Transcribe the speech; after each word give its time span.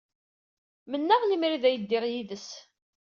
Mennaɣ 0.89 1.21
lemmer 1.25 1.53
d 1.61 1.63
ay 1.69 1.77
ddiɣ 1.81 2.03
yid-s. 2.11 2.49